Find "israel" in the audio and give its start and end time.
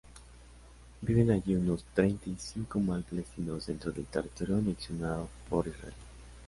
5.67-5.93